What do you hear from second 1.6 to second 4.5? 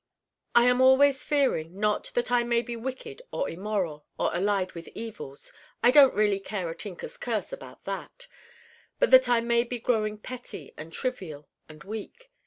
not that I may be wicked or immoral or